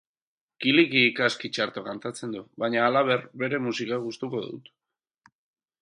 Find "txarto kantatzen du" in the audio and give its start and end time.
1.57-2.41